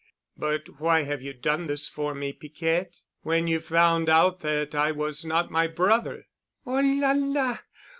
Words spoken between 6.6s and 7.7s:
"Oh, la, la!